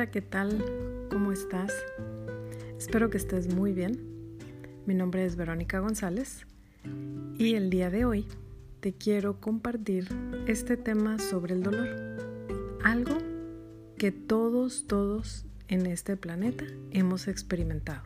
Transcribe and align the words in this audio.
Hola, 0.00 0.10
¿qué 0.10 0.22
tal? 0.22 0.64
¿Cómo 1.10 1.30
estás? 1.30 1.74
Espero 2.78 3.10
que 3.10 3.18
estés 3.18 3.54
muy 3.54 3.74
bien. 3.74 4.00
Mi 4.86 4.94
nombre 4.94 5.26
es 5.26 5.36
Verónica 5.36 5.78
González 5.80 6.46
y 7.36 7.52
el 7.54 7.68
día 7.68 7.90
de 7.90 8.06
hoy 8.06 8.26
te 8.80 8.94
quiero 8.94 9.42
compartir 9.42 10.08
este 10.46 10.78
tema 10.78 11.18
sobre 11.18 11.52
el 11.52 11.62
dolor. 11.62 11.86
Algo 12.82 13.18
que 13.98 14.10
todos, 14.10 14.86
todos 14.86 15.44
en 15.68 15.84
este 15.84 16.16
planeta 16.16 16.64
hemos 16.92 17.28
experimentado. 17.28 18.04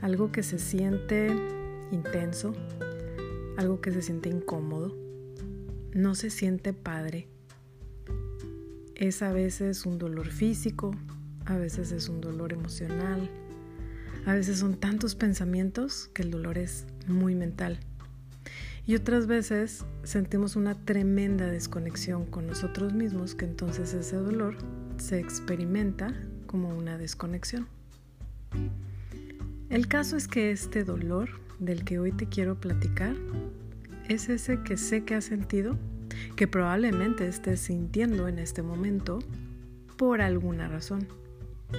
Algo 0.00 0.32
que 0.32 0.42
se 0.42 0.58
siente 0.58 1.28
intenso, 1.92 2.52
algo 3.56 3.80
que 3.80 3.92
se 3.92 4.02
siente 4.02 4.28
incómodo, 4.28 4.96
no 5.94 6.16
se 6.16 6.30
siente 6.30 6.72
padre. 6.72 7.28
Es 9.00 9.22
a 9.22 9.32
veces 9.32 9.86
un 9.86 9.98
dolor 9.98 10.26
físico, 10.26 10.94
a 11.46 11.56
veces 11.56 11.90
es 11.90 12.10
un 12.10 12.20
dolor 12.20 12.52
emocional, 12.52 13.30
a 14.26 14.34
veces 14.34 14.58
son 14.58 14.74
tantos 14.74 15.14
pensamientos 15.14 16.10
que 16.12 16.20
el 16.20 16.30
dolor 16.30 16.58
es 16.58 16.84
muy 17.08 17.34
mental. 17.34 17.80
Y 18.86 18.96
otras 18.96 19.26
veces 19.26 19.86
sentimos 20.02 20.54
una 20.54 20.74
tremenda 20.74 21.46
desconexión 21.46 22.26
con 22.26 22.46
nosotros 22.46 22.92
mismos 22.92 23.34
que 23.34 23.46
entonces 23.46 23.94
ese 23.94 24.16
dolor 24.16 24.58
se 24.98 25.18
experimenta 25.18 26.14
como 26.46 26.68
una 26.68 26.98
desconexión. 26.98 27.68
El 29.70 29.88
caso 29.88 30.18
es 30.18 30.28
que 30.28 30.50
este 30.50 30.84
dolor 30.84 31.30
del 31.58 31.84
que 31.84 31.98
hoy 31.98 32.12
te 32.12 32.26
quiero 32.26 32.60
platicar 32.60 33.16
es 34.10 34.28
ese 34.28 34.60
que 34.62 34.76
sé 34.76 35.04
que 35.04 35.14
has 35.14 35.24
sentido, 35.24 35.78
que 36.36 36.48
probablemente 36.48 37.26
estés 37.26 37.60
sintiendo 37.60 38.28
en 38.28 38.38
este 38.38 38.62
momento 38.62 39.20
por 39.96 40.20
alguna 40.20 40.68
razón. 40.68 41.06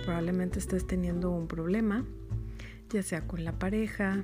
Probablemente 0.06 0.60
estés 0.60 0.86
teniendo 0.88 1.32
un 1.32 1.48
problema, 1.48 2.06
ya 2.90 3.04
sea 3.04 3.28
con 3.28 3.44
la 3.44 3.54
pareja, 3.60 4.24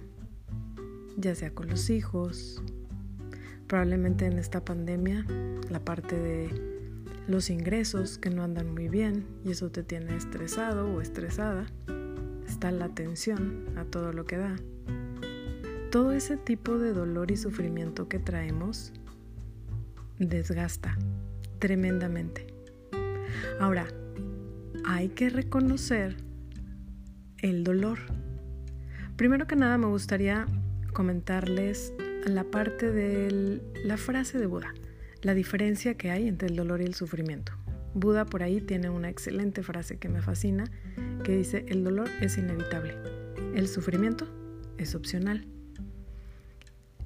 ya 1.18 1.36
sea 1.36 1.52
con 1.52 1.68
los 1.68 1.90
hijos. 1.90 2.62
Probablemente 3.68 4.26
en 4.26 4.40
esta 4.40 4.64
pandemia 4.64 5.26
la 5.70 5.80
parte 5.80 6.16
de 6.16 6.78
los 7.28 7.50
ingresos 7.50 8.18
que 8.18 8.30
no 8.30 8.44
andan 8.44 8.72
muy 8.72 8.88
bien 8.88 9.26
y 9.44 9.52
eso 9.52 9.70
te 9.70 9.84
tiene 9.84 10.16
estresado 10.16 10.94
o 10.94 11.02
estresada. 11.02 11.66
Está 12.48 12.72
la 12.72 12.90
tensión 12.90 13.66
a 13.76 13.84
todo 13.84 14.14
lo 14.14 14.26
que 14.26 14.38
da. 14.38 14.56
Todo 15.92 16.14
ese 16.14 16.38
tipo 16.38 16.78
de 16.78 16.94
dolor 16.94 17.32
y 17.32 17.38
sufrimiento 17.38 18.08
que 18.08 18.20
traemos 18.20 18.94
desgasta 20.20 20.98
tremendamente. 21.60 22.48
Ahora, 23.60 23.88
hay 24.86 25.10
que 25.10 25.30
reconocer 25.30 26.18
el 27.40 27.64
dolor. 27.64 28.00
Primero 29.16 29.48
que 29.48 29.56
nada 29.56 29.78
me 29.78 29.88
gustaría 29.88 30.46
comentarles 30.94 31.94
la 32.26 32.44
parte 32.44 32.92
de 32.92 33.62
la 33.84 33.98
frase 33.98 34.38
de 34.38 34.46
Buda 34.46 34.74
la 35.22 35.34
diferencia 35.34 35.96
que 35.96 36.12
hay 36.12 36.28
entre 36.28 36.48
el 36.50 36.56
dolor 36.56 36.82
y 36.82 36.86
el 36.86 36.94
sufrimiento. 36.94 37.54
Buda 37.94 38.26
por 38.26 38.44
ahí 38.44 38.62
tiene 38.62 38.90
una 38.90 39.10
excelente 39.10 39.64
frase 39.64 39.98
que 39.98 40.10
me 40.10 40.22
fascina, 40.22 40.66
que 41.24 41.36
dice, 41.36 41.66
el 41.68 41.84
dolor 41.84 42.10
es 42.22 42.38
inevitable, 42.38 42.96
el 43.56 43.68
sufrimiento 43.68 44.28
es 44.78 44.94
opcional. 44.96 45.46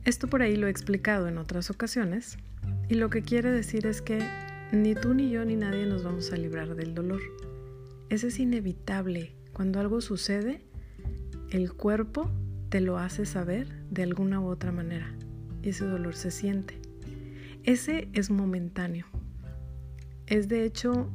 Esto 0.04 0.28
por 0.28 0.42
ahí 0.42 0.56
lo 0.56 0.68
he 0.68 0.70
explicado 0.70 1.28
en 1.28 1.38
otras 1.38 1.70
ocasiones 1.70 2.38
y 2.92 2.96
lo 2.96 3.10
que 3.10 3.22
quiere 3.22 3.50
decir 3.52 3.88
es 3.88 4.02
que 4.02 4.20
ni 4.74 4.96
tú 4.96 5.14
ni 5.14 5.30
yo 5.30 5.46
ni 5.46 5.56
nadie 5.56 5.86
nos 5.86 6.04
vamos 6.04 6.34
a 6.34 6.36
librar 6.36 6.76
del 6.76 6.94
dolor. 6.94 7.22
Ese 8.10 8.28
es 8.28 8.38
inevitable. 8.38 9.32
Cuando 9.54 9.80
algo 9.80 10.02
sucede, 10.02 10.60
el 11.52 11.72
cuerpo 11.72 12.30
te 12.68 12.82
lo 12.82 12.98
hace 12.98 13.26
saber 13.26 13.70
de 13.90 14.04
alguna 14.04 14.42
u 14.42 14.48
otra 14.48 14.74
manera 14.74 15.16
y 15.64 15.70
ese 15.70 15.86
dolor 15.86 16.16
se 16.16 16.32
siente. 16.32 16.82
Ese 17.64 18.10
es 18.12 18.30
momentáneo. 18.30 19.06
Es 20.28 20.50
de 20.50 20.66
hecho 20.66 21.10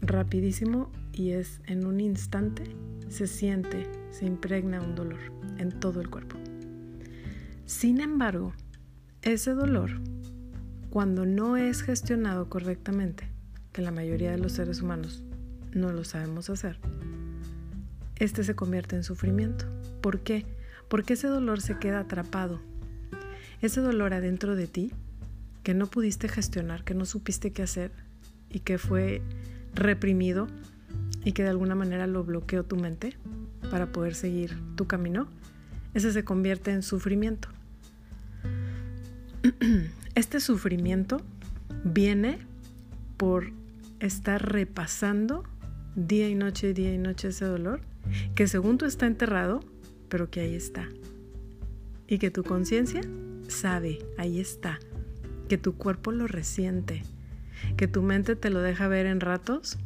rapidísimo 0.00 0.90
y 1.12 1.32
es 1.32 1.60
en 1.66 1.84
un 1.84 2.00
instante 2.00 2.64
se 3.10 3.26
siente, 3.26 3.86
se 4.08 4.24
impregna 4.24 4.80
un 4.80 4.94
dolor 4.94 5.20
en 5.58 5.78
todo 5.78 6.00
el 6.00 6.08
cuerpo. 6.08 6.38
Sin 7.66 8.00
embargo, 8.00 8.54
ese 9.20 9.50
dolor, 9.50 10.00
cuando 10.92 11.24
no 11.24 11.56
es 11.56 11.80
gestionado 11.80 12.50
correctamente, 12.50 13.26
que 13.72 13.80
la 13.80 13.90
mayoría 13.90 14.30
de 14.30 14.36
los 14.36 14.52
seres 14.52 14.82
humanos 14.82 15.22
no 15.72 15.90
lo 15.90 16.04
sabemos 16.04 16.50
hacer, 16.50 16.78
este 18.16 18.44
se 18.44 18.54
convierte 18.54 18.94
en 18.94 19.02
sufrimiento. 19.02 19.64
¿Por 20.02 20.20
qué? 20.20 20.44
Porque 20.90 21.14
ese 21.14 21.28
dolor 21.28 21.62
se 21.62 21.78
queda 21.78 22.00
atrapado. 22.00 22.60
Ese 23.62 23.80
dolor 23.80 24.12
adentro 24.12 24.54
de 24.54 24.66
ti 24.66 24.92
que 25.62 25.72
no 25.72 25.86
pudiste 25.86 26.28
gestionar, 26.28 26.84
que 26.84 26.92
no 26.92 27.06
supiste 27.06 27.54
qué 27.54 27.62
hacer 27.62 27.90
y 28.50 28.58
que 28.58 28.76
fue 28.76 29.22
reprimido 29.74 30.46
y 31.24 31.32
que 31.32 31.42
de 31.42 31.48
alguna 31.48 31.74
manera 31.74 32.06
lo 32.06 32.22
bloqueó 32.22 32.64
tu 32.64 32.76
mente 32.76 33.16
para 33.70 33.92
poder 33.92 34.14
seguir 34.14 34.58
tu 34.76 34.86
camino, 34.86 35.26
ese 35.94 36.12
se 36.12 36.22
convierte 36.22 36.70
en 36.70 36.82
sufrimiento. 36.82 37.48
Este 40.14 40.40
sufrimiento 40.40 41.22
viene 41.84 42.38
por 43.16 43.52
estar 44.00 44.52
repasando 44.52 45.44
día 45.94 46.28
y 46.28 46.34
noche, 46.34 46.74
día 46.74 46.92
y 46.92 46.98
noche 46.98 47.28
ese 47.28 47.44
dolor, 47.44 47.80
que 48.34 48.46
según 48.46 48.78
tú 48.78 48.86
está 48.86 49.06
enterrado, 49.06 49.60
pero 50.08 50.30
que 50.30 50.40
ahí 50.40 50.54
está. 50.54 50.88
Y 52.06 52.18
que 52.18 52.30
tu 52.30 52.42
conciencia 52.42 53.00
sabe, 53.48 53.98
ahí 54.18 54.40
está 54.40 54.78
que 55.52 55.58
tu 55.58 55.76
cuerpo 55.76 56.12
lo 56.12 56.26
resiente, 56.26 57.02
que 57.76 57.86
tu 57.86 58.00
mente 58.00 58.36
te 58.36 58.48
lo 58.48 58.62
deja 58.62 58.88
ver 58.88 59.04
en 59.04 59.20
ratos 59.20 59.76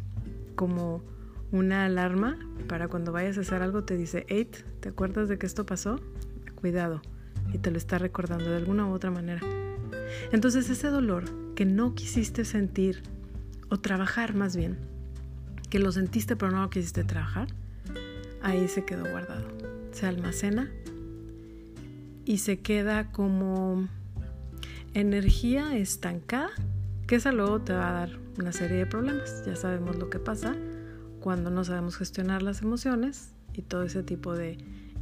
como 0.55 1.03
una 1.51 1.87
alarma 1.87 2.39
para 2.69 2.87
cuando 2.87 3.11
vayas 3.11 3.37
a 3.37 3.41
hacer 3.41 3.63
algo 3.63 3.83
te 3.83 3.97
dice, 3.97 4.27
hey, 4.29 4.49
¿te 4.79 4.91
acuerdas 4.91 5.29
de 5.29 5.39
que 5.39 5.47
esto 5.47 5.67
pasó? 5.67 6.01
Cuidado. 6.55 7.03
Y 7.53 7.59
te 7.59 7.73
lo 7.73 7.79
está 7.79 7.99
recordando 7.99 8.49
de 8.49 8.57
alguna 8.57 8.87
u 8.87 8.93
otra 8.93 9.11
manera. 9.11 9.41
Entonces 10.33 10.69
ese 10.71 10.89
dolor 10.89 11.25
que 11.55 11.65
no 11.65 11.95
quisiste 11.95 12.45
sentir 12.45 13.03
o 13.69 13.79
trabajar 13.79 14.35
más 14.35 14.57
bien, 14.57 14.77
que 15.71 15.79
lo 15.79 15.93
sentiste 15.93 16.37
pero 16.37 16.53
no 16.53 16.71
quisiste 16.71 17.05
trabajar, 17.05 17.49
ahí 18.43 18.69
se 18.69 18.85
quedó 18.85 19.11
guardado. 19.11 19.47
Se 19.93 20.07
almacena 20.07 20.71
y 22.25 22.39
se 22.39 22.59
queda 22.59 23.11
como 23.13 23.89
energía 24.95 25.77
estancada, 25.77 26.51
que 27.07 27.17
esa 27.17 27.33
luego 27.33 27.61
te 27.61 27.73
va 27.73 27.89
a 27.89 27.93
dar 27.93 28.19
una 28.39 28.53
serie 28.53 28.79
de 28.79 28.87
problemas. 28.87 29.45
Ya 29.47 29.57
sabemos 29.57 29.97
lo 29.97 30.11
que 30.11 30.19
pasa 30.19 30.55
cuando 31.21 31.51
no 31.51 31.65
sabemos 31.65 31.97
gestionar 31.97 32.43
las 32.43 32.63
emociones 32.63 33.33
y 33.53 33.63
todo 33.63 33.83
ese 33.83 34.03
tipo 34.03 34.35
de 34.35 34.59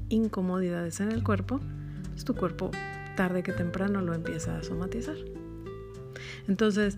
incomodidades 0.08 1.00
en 1.00 1.12
el 1.12 1.22
cuerpo, 1.22 1.60
pues 2.12 2.24
tu 2.24 2.34
cuerpo 2.34 2.70
tarde 3.14 3.42
que 3.42 3.52
temprano 3.52 4.00
lo 4.00 4.14
empieza 4.14 4.56
a 4.56 4.62
somatizar. 4.62 5.16
Entonces, 6.48 6.96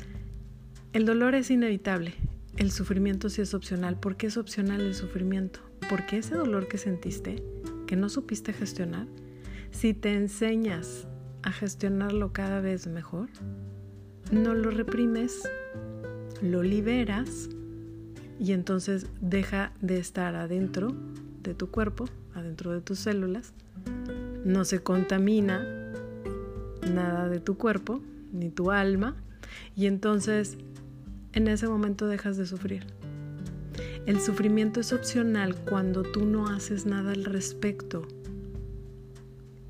el 0.92 1.04
dolor 1.04 1.34
es 1.34 1.50
inevitable, 1.50 2.14
el 2.56 2.70
sufrimiento 2.70 3.28
sí 3.28 3.42
es 3.42 3.52
opcional. 3.54 3.98
¿Por 3.98 4.16
qué 4.16 4.28
es 4.28 4.36
opcional 4.36 4.80
el 4.80 4.94
sufrimiento? 4.94 5.60
Porque 5.90 6.18
ese 6.18 6.34
dolor 6.34 6.68
que 6.68 6.78
sentiste, 6.78 7.42
que 7.86 7.96
no 7.96 8.08
supiste 8.08 8.52
gestionar, 8.52 9.06
si 9.70 9.92
te 9.92 10.14
enseñas 10.14 11.06
a 11.42 11.52
gestionarlo 11.52 12.32
cada 12.32 12.60
vez 12.60 12.86
mejor, 12.86 13.28
no 14.32 14.54
lo 14.54 14.70
reprimes, 14.70 15.42
lo 16.40 16.62
liberas 16.62 17.50
y 18.40 18.52
entonces 18.52 19.06
deja 19.20 19.72
de 19.80 19.98
estar 19.98 20.34
adentro 20.34 20.94
de 21.42 21.54
tu 21.54 21.70
cuerpo, 21.70 22.06
adentro 22.34 22.72
de 22.72 22.80
tus 22.80 22.98
células, 23.00 23.52
no 24.44 24.64
se 24.64 24.82
contamina 24.82 25.75
nada 26.86 27.28
de 27.28 27.40
tu 27.40 27.56
cuerpo 27.56 28.00
ni 28.32 28.50
tu 28.50 28.70
alma 28.70 29.16
y 29.74 29.86
entonces 29.86 30.58
en 31.32 31.48
ese 31.48 31.68
momento 31.68 32.06
dejas 32.06 32.36
de 32.36 32.46
sufrir. 32.46 32.86
El 34.06 34.20
sufrimiento 34.20 34.80
es 34.80 34.92
opcional 34.92 35.56
cuando 35.56 36.02
tú 36.02 36.24
no 36.24 36.48
haces 36.48 36.86
nada 36.86 37.12
al 37.12 37.24
respecto 37.24 38.06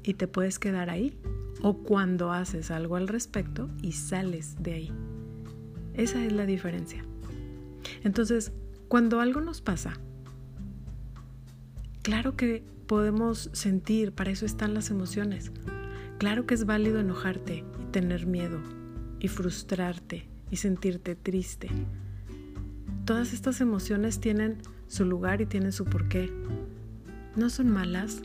y 0.02 0.14
te 0.14 0.28
puedes 0.28 0.58
quedar 0.58 0.90
ahí 0.90 1.18
o 1.62 1.78
cuando 1.78 2.32
haces 2.32 2.70
algo 2.70 2.96
al 2.96 3.08
respecto 3.08 3.69
y 3.82 3.92
sales 3.92 4.56
de 4.62 4.74
ahí. 4.74 4.92
Esa 5.94 6.24
es 6.24 6.32
la 6.32 6.44
diferencia. 6.46 7.04
Entonces, 8.04 8.52
cuando 8.88 9.20
algo 9.20 9.40
nos 9.40 9.62
pasa, 9.62 9.94
claro 12.02 12.36
que 12.36 12.62
podemos 12.86 13.50
sentir, 13.52 14.12
para 14.12 14.30
eso 14.30 14.46
están 14.46 14.74
las 14.74 14.90
emociones. 14.90 15.50
Claro 16.18 16.46
que 16.46 16.54
es 16.54 16.64
válido 16.64 16.98
enojarte 16.98 17.64
y 17.80 17.84
tener 17.92 18.26
miedo 18.26 18.60
y 19.20 19.28
frustrarte 19.28 20.28
y 20.50 20.56
sentirte 20.56 21.14
triste. 21.14 21.68
Todas 23.04 23.32
estas 23.32 23.60
emociones 23.60 24.18
tienen 24.20 24.58
su 24.88 25.04
lugar 25.04 25.40
y 25.40 25.46
tienen 25.46 25.72
su 25.72 25.84
porqué. 25.84 26.32
No 27.36 27.50
son 27.50 27.70
malas. 27.70 28.22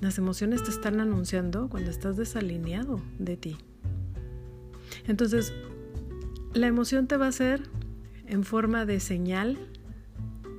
Las 0.00 0.18
emociones 0.18 0.62
te 0.64 0.70
están 0.70 1.00
anunciando 1.00 1.68
cuando 1.68 1.90
estás 1.90 2.16
desalineado 2.16 3.00
de 3.18 3.36
ti. 3.36 3.56
Entonces, 5.06 5.52
la 6.54 6.66
emoción 6.66 7.06
te 7.06 7.16
va 7.16 7.26
a 7.26 7.30
hacer 7.30 7.62
en 8.26 8.44
forma 8.44 8.86
de 8.86 9.00
señal 9.00 9.58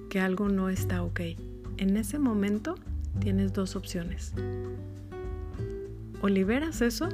que 0.09 0.19
algo 0.19 0.49
no 0.49 0.69
está 0.69 1.03
ok. 1.03 1.21
En 1.77 1.97
ese 1.97 2.19
momento 2.19 2.75
tienes 3.19 3.53
dos 3.53 3.75
opciones. 3.75 4.33
O 6.21 6.29
liberas 6.29 6.81
eso 6.81 7.09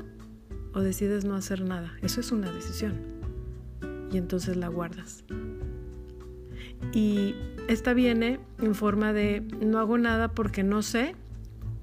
o 0.73 0.81
decides 0.81 1.25
no 1.25 1.35
hacer 1.35 1.61
nada. 1.61 1.93
Eso 2.01 2.21
es 2.21 2.31
una 2.31 2.51
decisión. 2.51 2.95
Y 4.11 4.17
entonces 4.17 4.57
la 4.57 4.67
guardas. 4.67 5.23
Y 6.93 7.35
esta 7.67 7.93
viene 7.93 8.39
en 8.59 8.75
forma 8.75 9.13
de 9.13 9.41
no 9.61 9.79
hago 9.79 9.97
nada 9.97 10.33
porque 10.33 10.63
no 10.63 10.81
sé 10.81 11.15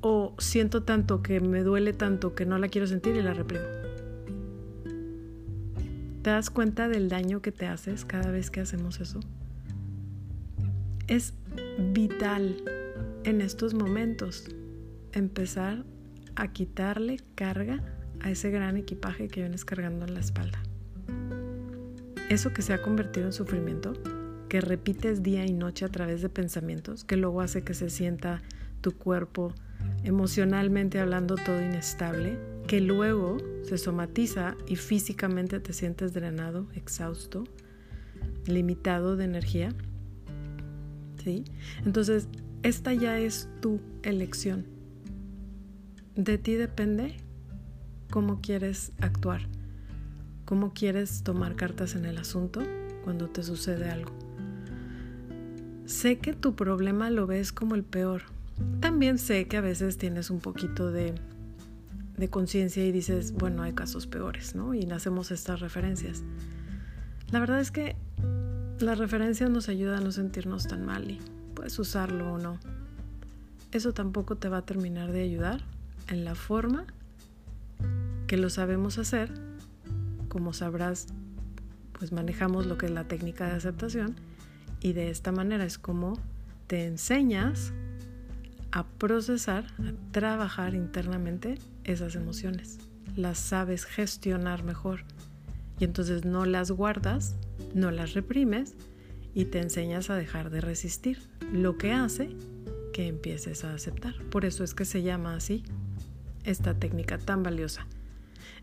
o 0.01 0.35
siento 0.39 0.83
tanto 0.83 1.23
que 1.23 1.41
me 1.41 1.63
duele 1.63 1.93
tanto 1.93 2.35
que 2.35 2.47
no 2.47 2.59
la 2.59 2.69
quiero 2.69 2.87
sentir 2.87 3.17
y 3.17 3.23
la 3.23 3.35
reprimo. 3.35 3.65
¿Te 6.23 6.31
das 6.31 6.51
cuenta 6.51 6.89
del 6.89 7.09
daño 7.09 7.41
que 7.41 7.53
te 7.53 7.67
haces 7.67 8.05
cada 8.05 8.31
vez 8.31 8.51
que 8.51 8.61
hacemos 8.61 9.01
eso? 9.01 9.21
Es 11.07 11.33
vital 11.93 12.57
en 13.25 13.41
estos 13.41 13.73
momentos 13.73 14.45
empezar 15.13 15.85
a 16.39 16.53
quitarle 16.53 17.19
carga 17.35 17.83
a 18.21 18.31
ese 18.31 18.51
gran 18.51 18.77
equipaje 18.77 19.27
que 19.29 19.41
vienes 19.41 19.65
cargando 19.65 20.07
en 20.07 20.15
la 20.15 20.21
espalda. 20.21 20.63
Eso 22.31 22.53
que 22.53 22.63
se 22.63 22.73
ha 22.73 22.81
convertido 22.81 23.27
en 23.27 23.33
sufrimiento, 23.33 23.95
que 24.49 24.61
repites 24.61 25.23
día 25.23 25.45
y 25.45 25.53
noche 25.53 25.85
a 25.85 25.89
través 25.89 26.23
de 26.23 26.29
pensamientos, 26.29 27.05
que 27.05 27.17
luego 27.17 27.41
hace 27.41 27.63
que 27.63 27.75
se 27.75 27.91
sienta 27.91 28.41
tu 28.81 28.93
cuerpo 28.93 29.53
emocionalmente 30.05 31.01
hablando 31.01 31.35
todo 31.35 31.61
inestable, 31.61 32.39
que 32.69 32.81
luego 32.81 33.39
se 33.65 33.77
somatiza 33.77 34.57
y 34.69 34.77
físicamente 34.77 35.59
te 35.59 35.73
sientes 35.73 36.13
drenado, 36.13 36.69
exhausto, 36.75 37.45
limitado 38.47 39.17
de 39.17 39.25
energía. 39.25 39.75
¿Sí? 41.25 41.45
Entonces, 41.85 42.29
esta 42.63 42.95
ya 42.95 43.19
es 43.19 43.49
tu 43.61 43.81
elección. 44.03 44.78
De 46.19 46.37
ti 46.37 46.57
depende 46.57 47.15
cómo 48.11 48.41
quieres 48.41 48.91
actuar, 49.01 49.43
cómo 50.47 50.73
quieres 50.75 51.23
tomar 51.23 51.55
cartas 51.55 51.95
en 51.95 52.05
el 52.07 52.19
asunto 52.19 52.61
cuando 53.05 53.29
te 53.29 53.45
sucede 53.45 53.89
algo. 53.89 54.11
Sé 55.87 56.19
que 56.19 56.33
tu 56.33 56.57
problema 56.57 57.09
lo 57.11 57.29
ves 57.29 57.53
como 57.53 57.77
el 57.77 57.85
peor, 57.85 58.23
también 58.81 59.19
sé 59.19 59.47
que 59.47 59.59
a 59.59 59.61
veces 59.61 59.97
tienes 59.97 60.29
un 60.31 60.41
poquito 60.41 60.91
de, 60.91 61.15
conciencia 62.31 62.85
y 62.85 62.91
dices, 62.91 63.31
bueno, 63.31 63.63
hay 63.63 63.75
casos 63.75 64.09
peores, 64.09 64.57
¿no? 64.57 64.75
Y 64.75 64.91
hacemos 64.91 65.31
estas 65.31 65.61
referencias. 65.61 66.25
La 67.31 67.39
verdad 67.39 67.61
es 67.61 67.71
que 67.71 67.95
la 68.81 68.97
referencia 68.97 69.49
nos 69.49 69.69
ayuda 69.69 69.99
a 69.99 70.01
no 70.01 70.11
sentirnos 70.11 70.67
tan 70.67 70.85
mal 70.85 71.13
y 71.13 71.21
puedes 71.55 71.79
usarlo 71.79 72.33
o 72.33 72.39
no. 72.39 72.59
Eso 73.71 73.93
tampoco 73.93 74.35
te 74.35 74.49
va 74.49 74.57
a 74.57 74.67
terminar 74.67 75.13
de 75.13 75.23
ayudar 75.23 75.78
en 76.09 76.25
la 76.25 76.35
forma 76.35 76.87
que 78.27 78.37
lo 78.37 78.51
sabemos 78.51 78.99
hacer. 78.99 79.33
Como 80.29 80.53
sabrás, 80.53 81.07
pues 81.93 82.13
manejamos 82.13 82.67
lo 82.67 82.79
que 82.79 82.87
es 82.87 82.93
la 82.93 83.05
técnica 83.05 83.47
de 83.47 83.53
aceptación 83.53 84.17
y 84.81 84.93
de 84.93 85.11
esta 85.11 85.33
manera 85.33 85.65
es 85.65 85.79
como 85.79 86.19
te 86.67 86.87
enseñas 86.87 87.73
a 88.71 88.87
procesar, 88.87 89.65
a 89.79 90.13
trabajar 90.13 90.75
internamente 90.75 91.59
esas 91.85 92.15
emociones. 92.15 92.79
Las 93.17 93.39
sabes 93.39 93.85
gestionar 93.85 94.63
mejor. 94.63 95.01
Y 95.81 95.85
entonces 95.85 96.25
no 96.25 96.45
las 96.45 96.71
guardas, 96.71 97.37
no 97.75 97.91
las 97.91 98.15
reprimes 98.15 98.75
y 99.35 99.47
te 99.47 99.61
enseñas 99.61 100.11
a 100.11 100.17
dejar 100.17 100.51
de 100.51 100.61
resistir, 100.61 101.19
lo 101.53 101.79
que 101.79 101.93
hace 101.93 102.37
que 102.93 103.07
empieces 103.07 103.65
a 103.65 103.73
aceptar. 103.73 104.15
Por 104.25 104.45
eso 104.45 104.65
es 104.65 104.75
que 104.75 104.85
se 104.85 105.03
llama 105.03 105.35
así 105.35 105.63
esta 106.45 106.75
técnica 106.75 107.19
tan 107.19 107.43
valiosa. 107.43 107.87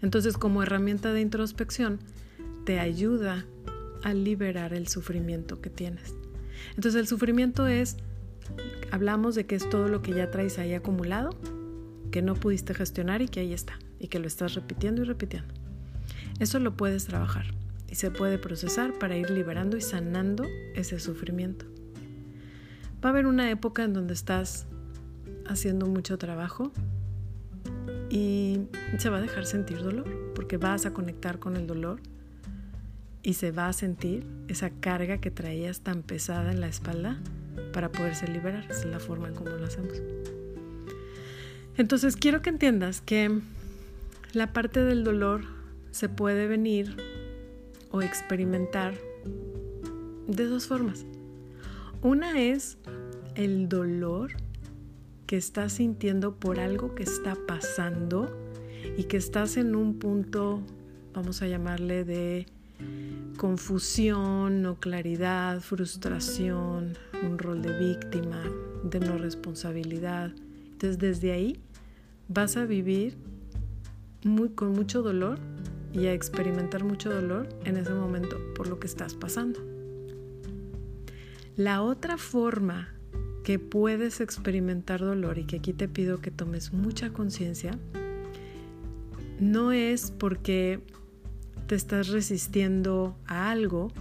Entonces 0.01 0.37
como 0.37 0.63
herramienta 0.63 1.13
de 1.13 1.21
introspección 1.21 1.99
te 2.65 2.79
ayuda 2.79 3.45
a 4.03 4.13
liberar 4.13 4.73
el 4.73 4.87
sufrimiento 4.87 5.61
que 5.61 5.69
tienes. 5.69 6.13
Entonces 6.75 6.99
el 6.99 7.07
sufrimiento 7.07 7.67
es 7.67 7.97
hablamos 8.91 9.35
de 9.35 9.45
que 9.45 9.55
es 9.55 9.69
todo 9.69 9.87
lo 9.87 10.01
que 10.01 10.13
ya 10.13 10.31
traes 10.31 10.59
ahí 10.59 10.73
acumulado, 10.73 11.31
que 12.11 12.21
no 12.21 12.35
pudiste 12.35 12.73
gestionar 12.73 13.21
y 13.21 13.27
que 13.27 13.41
ahí 13.41 13.53
está, 13.53 13.79
y 13.99 14.07
que 14.07 14.19
lo 14.19 14.27
estás 14.27 14.53
repitiendo 14.53 15.01
y 15.01 15.05
repitiendo. 15.05 15.53
Eso 16.39 16.59
lo 16.59 16.75
puedes 16.75 17.05
trabajar 17.05 17.45
y 17.89 17.95
se 17.95 18.11
puede 18.11 18.37
procesar 18.37 18.97
para 18.97 19.17
ir 19.17 19.29
liberando 19.29 19.77
y 19.77 19.81
sanando 19.81 20.43
ese 20.75 20.99
sufrimiento. 20.99 21.65
Va 23.03 23.09
a 23.09 23.11
haber 23.11 23.25
una 23.25 23.49
época 23.51 23.83
en 23.83 23.93
donde 23.93 24.13
estás 24.13 24.67
haciendo 25.47 25.85
mucho 25.85 26.17
trabajo 26.17 26.71
y 28.09 28.67
se 28.97 29.09
va 29.09 29.17
a 29.17 29.21
dejar 29.21 29.45
sentir 29.45 29.81
dolor, 29.81 30.05
porque 30.35 30.57
vas 30.57 30.85
a 30.85 30.93
conectar 30.93 31.39
con 31.39 31.55
el 31.55 31.67
dolor 31.67 31.99
y 33.23 33.33
se 33.33 33.51
va 33.51 33.67
a 33.67 33.73
sentir 33.73 34.25
esa 34.47 34.69
carga 34.69 35.17
que 35.17 35.31
traías 35.31 35.81
tan 35.81 36.03
pesada 36.03 36.51
en 36.51 36.61
la 36.61 36.67
espalda 36.67 37.17
para 37.73 37.91
poderse 37.91 38.27
liberar. 38.27 38.65
Es 38.69 38.85
la 38.85 38.99
forma 38.99 39.27
en 39.27 39.33
cómo 39.33 39.49
lo 39.49 39.65
hacemos. 39.65 40.01
Entonces 41.77 42.15
quiero 42.15 42.41
que 42.41 42.49
entiendas 42.49 43.01
que 43.01 43.39
la 44.33 44.53
parte 44.53 44.83
del 44.83 45.03
dolor 45.03 45.41
se 45.91 46.07
puede 46.07 46.47
venir 46.47 46.95
o 47.91 48.01
experimentar 48.01 48.93
de 50.27 50.45
dos 50.45 50.67
formas. 50.67 51.05
Una 52.01 52.39
es 52.39 52.77
el 53.35 53.67
dolor 53.69 54.31
que 55.25 55.37
estás 55.37 55.73
sintiendo 55.73 56.35
por 56.35 56.59
algo 56.59 56.95
que 56.95 57.03
está 57.03 57.35
pasando 57.47 58.35
y 58.97 59.05
que 59.05 59.17
estás 59.17 59.57
en 59.57 59.75
un 59.75 59.97
punto, 59.97 60.61
vamos 61.13 61.41
a 61.41 61.47
llamarle 61.47 62.03
de 62.03 62.45
confusión, 63.37 64.61
no 64.61 64.79
claridad, 64.79 65.61
frustración, 65.61 66.93
un 67.23 67.37
rol 67.37 67.61
de 67.61 67.77
víctima, 67.77 68.41
de 68.83 68.99
no 68.99 69.17
responsabilidad. 69.17 70.31
Entonces 70.71 70.99
desde 70.99 71.31
ahí 71.31 71.59
vas 72.27 72.57
a 72.57 72.65
vivir 72.65 73.17
muy, 74.23 74.49
con 74.49 74.73
mucho 74.73 75.01
dolor 75.01 75.39
y 75.93 76.07
a 76.07 76.13
experimentar 76.13 76.83
mucho 76.83 77.09
dolor 77.09 77.47
en 77.63 77.77
ese 77.77 77.93
momento 77.93 78.37
por 78.55 78.67
lo 78.67 78.79
que 78.79 78.87
estás 78.87 79.13
pasando. 79.13 79.59
La 81.55 81.81
otra 81.81 82.17
forma 82.17 82.94
que 83.45 83.59
puedes 83.59 84.21
experimentar 84.21 85.01
dolor 85.01 85.37
y 85.37 85.43
que 85.43 85.57
aquí 85.57 85.71
te 85.71 85.87
pido 85.87 86.19
que 86.19 86.31
tomes 86.31 86.73
mucha 86.73 87.11
conciencia, 87.11 87.77
no 89.39 89.71
es 89.71 90.09
porque 90.09 90.81
te 91.67 91.75
estás 91.75 92.07
resistiendo 92.07 93.15
a 93.27 93.51
algo, 93.51 93.91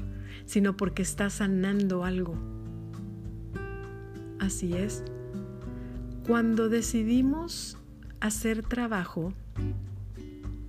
sino 0.47 0.79
porque 0.79 1.03
estás 1.03 1.35
sanando 1.35 2.07
algo. 2.07 2.35
Así 4.41 4.73
es. 4.73 5.05
Cuando 6.27 6.71
decidimos 6.71 7.77
hacer 8.21 8.63
trabajo 8.63 9.35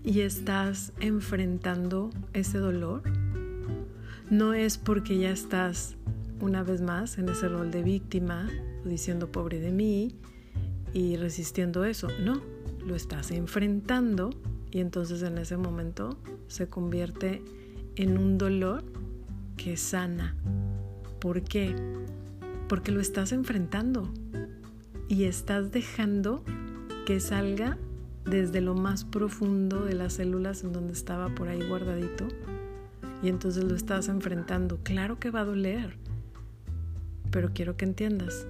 y 0.04 0.20
estás 0.20 0.92
enfrentando 1.00 2.10
ese 2.34 2.58
dolor, 2.58 3.04
no 4.30 4.54
es 4.54 4.78
porque 4.78 5.18
ya 5.18 5.30
estás 5.32 5.96
una 6.40 6.64
vez 6.64 6.82
más 6.82 7.18
en 7.18 7.30
ese 7.30 7.48
rol 7.48 7.72
de 7.72 7.84
víctima 7.84 8.50
diciendo 8.84 9.32
pobre 9.32 9.60
de 9.60 9.72
mí 9.72 10.16
y 10.94 11.16
resistiendo 11.18 11.86
eso. 11.86 12.08
No, 12.24 12.42
lo 12.86 12.96
estás 12.96 13.32
enfrentando 13.32 14.30
y 14.72 14.80
entonces 14.80 15.24
en 15.24 15.38
ese 15.38 15.58
momento 15.58 16.18
se 16.48 16.68
convierte 16.68 17.42
en 17.96 18.18
un 18.18 18.38
dolor 18.38 18.84
que 19.58 19.78
sana. 19.78 20.36
¿Por 21.20 21.42
qué? 21.42 21.76
Porque 22.68 22.92
lo 22.92 23.00
estás 23.00 23.32
enfrentando 23.32 24.12
y 25.08 25.24
estás 25.26 25.72
dejando 25.72 26.44
que 27.06 27.20
salga 27.20 27.78
desde 28.26 28.60
lo 28.60 28.74
más 28.74 29.06
profundo 29.06 29.86
de 29.86 29.94
las 29.94 30.14
células 30.14 30.64
en 30.64 30.74
donde 30.74 30.94
estaba 30.94 31.34
por 31.34 31.48
ahí 31.48 31.62
guardadito 31.68 32.28
y 33.22 33.30
entonces 33.30 33.64
lo 33.64 33.76
estás 33.76 34.08
enfrentando. 34.08 34.80
Claro 34.84 35.20
que 35.20 35.32
va 35.32 35.42
a 35.42 35.46
doler, 35.46 35.98
pero 37.36 37.52
quiero 37.54 37.76
que 37.76 37.84
entiendas 37.84 38.48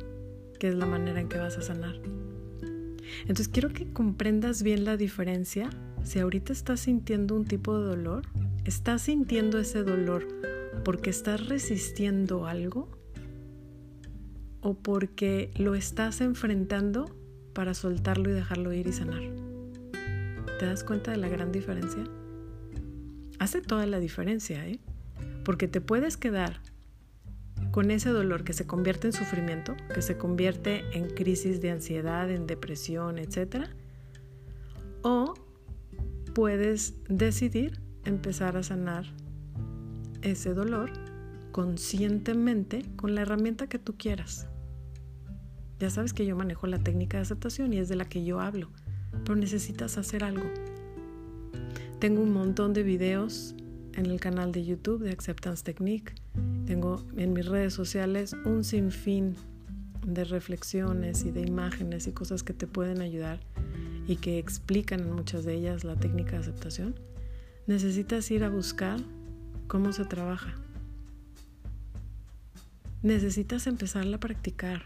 que 0.60 0.68
es 0.68 0.76
la 0.76 0.86
manera 0.86 1.20
en 1.20 1.28
que 1.28 1.40
vas 1.40 1.58
a 1.58 1.64
sanar. 1.64 1.96
Entonces 3.22 3.48
quiero 3.48 3.70
que 3.70 3.92
comprendas 3.92 4.62
bien 4.62 4.86
la 4.86 4.96
diferencia 4.96 5.72
si 6.04 6.20
ahorita 6.20 6.54
estás 6.54 6.82
sintiendo 6.82 7.36
un 7.36 7.46
tipo 7.46 7.80
de 7.80 7.84
dolor, 7.84 8.28
estás 8.64 9.02
sintiendo 9.02 9.58
ese 9.58 9.82
dolor 9.82 10.28
porque 10.84 11.10
estás 11.10 11.48
resistiendo 11.48 12.46
algo 12.46 12.88
o 14.62 14.76
porque 14.76 15.50
lo 15.56 15.74
estás 15.74 16.22
enfrentando 16.22 17.06
para 17.54 17.74
soltarlo 17.74 18.30
y 18.30 18.34
dejarlo 18.34 18.72
ir 18.72 18.86
y 18.86 18.94
sanar. 18.94 19.24
¿Te 20.60 20.68
das 20.68 20.84
cuenta 20.84 21.10
de 21.10 21.18
la 21.18 21.28
gran 21.28 21.52
diferencia? 21.52 22.04
Hace 23.40 23.62
toda 23.62 23.88
la 23.88 24.00
diferencia, 24.00 24.68
¿eh? 24.68 24.80
Porque 25.44 25.68
te 25.68 25.82
puedes 25.82 26.18
quedar 26.18 26.62
con 27.76 27.92
ese 27.92 28.08
dolor 28.12 28.46
que 28.46 28.54
se 28.54 28.66
convierte 28.66 29.08
en 29.08 29.12
sufrimiento, 29.12 29.76
que 29.94 30.02
se 30.02 30.18
convierte 30.18 30.86
en 30.98 31.10
crisis 31.10 31.60
de 31.60 31.72
ansiedad, 31.72 32.32
en 32.32 32.48
depresión, 32.48 33.18
etc. 33.18 33.66
O 35.02 35.34
puedes 36.34 36.94
decidir 37.10 37.82
empezar 38.06 38.56
a 38.56 38.64
sanar 38.64 39.04
ese 40.22 40.54
dolor 40.54 40.90
conscientemente 41.52 42.86
con 42.96 43.14
la 43.14 43.24
herramienta 43.24 43.68
que 43.68 43.78
tú 43.78 43.98
quieras. 43.98 44.48
Ya 45.78 45.90
sabes 45.90 46.14
que 46.14 46.26
yo 46.26 46.38
manejo 46.38 46.68
la 46.68 46.80
técnica 46.80 47.18
de 47.18 47.24
aceptación 47.24 47.74
y 47.74 47.80
es 47.80 47.90
de 47.90 47.98
la 47.98 48.06
que 48.06 48.24
yo 48.24 48.40
hablo, 48.40 48.70
pero 49.26 49.36
necesitas 49.36 49.98
hacer 49.98 50.24
algo. 50.24 50.50
Tengo 52.00 52.22
un 52.22 52.32
montón 52.32 52.72
de 52.72 52.84
videos 52.84 53.54
en 53.96 54.06
el 54.06 54.22
canal 54.22 54.54
de 54.54 54.64
YouTube 54.64 55.04
de 55.04 55.12
Acceptance 55.12 55.62
Technique. 55.62 56.14
Tengo 56.66 57.06
en 57.16 57.34
mis 57.34 57.46
redes 57.46 57.74
sociales 57.74 58.36
un 58.46 58.64
sinfín 58.64 59.36
de 60.06 60.24
reflexiones 60.24 61.24
y 61.24 61.32
de 61.32 61.42
imágenes 61.42 62.08
y 62.08 62.12
cosas 62.12 62.44
que 62.44 62.54
te 62.54 62.68
pueden 62.68 63.02
ayudar 63.02 63.40
y 64.08 64.18
que 64.18 64.40
explican 64.40 65.02
en 65.02 65.12
muchas 65.12 65.46
de 65.46 65.56
ellas 65.56 65.84
la 65.84 65.96
técnica 65.96 66.34
de 66.34 66.38
aceptación. 66.40 66.96
Necesitas 67.68 68.30
ir 68.32 68.44
a 68.44 68.50
buscar 68.50 69.00
cómo 69.68 69.94
se 69.94 70.06
trabaja. 70.06 70.56
Necesitas 73.02 73.68
empezarla 73.68 74.18
a 74.18 74.20
practicar. 74.20 74.84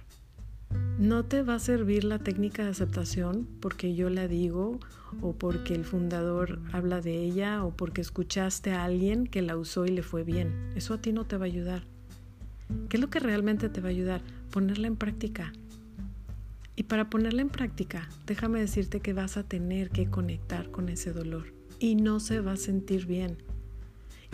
No 1.00 1.24
te 1.24 1.44
va 1.44 1.56
a 1.56 1.60
servir 1.60 2.04
la 2.04 2.20
técnica 2.20 2.66
de 2.66 2.72
aceptación 2.72 3.48
porque 3.62 3.96
yo 3.96 4.10
la 4.10 4.28
digo 4.28 4.82
o 5.22 5.32
porque 5.32 5.74
el 5.74 5.86
fundador 5.86 6.60
habla 6.74 7.00
de 7.00 7.24
ella 7.24 7.64
o 7.64 7.72
porque 7.72 8.02
escuchaste 8.02 8.74
a 8.74 8.84
alguien 8.84 9.26
que 9.26 9.42
la 9.42 9.56
usó 9.56 9.86
y 9.86 9.92
le 9.92 10.04
fue 10.04 10.26
bien. 10.26 10.74
Eso 10.76 10.94
a 10.94 11.02
ti 11.02 11.14
no 11.14 11.26
te 11.26 11.38
va 11.38 11.46
a 11.46 11.48
ayudar. 11.48 11.84
¿Qué 12.90 12.98
es 12.98 13.02
lo 13.02 13.10
que 13.10 13.22
realmente 13.22 13.70
te 13.70 13.80
va 13.80 13.88
a 13.88 13.92
ayudar? 13.92 14.22
Ponerla 14.52 14.88
en 14.88 14.98
práctica. 14.98 15.54
Y 16.76 16.84
para 16.84 17.10
ponerla 17.10 17.44
en 17.44 17.50
práctica, 17.50 18.10
déjame 18.28 18.60
decirte 18.60 19.00
que 19.00 19.14
vas 19.14 19.38
a 19.38 19.44
tener 19.44 19.92
que 19.92 20.10
conectar 20.10 20.70
con 20.70 20.90
ese 20.90 21.14
dolor 21.14 21.54
y 21.80 21.96
no 21.96 22.20
se 22.20 22.42
va 22.42 22.52
a 22.52 22.58
sentir 22.58 23.06
bien. 23.06 23.38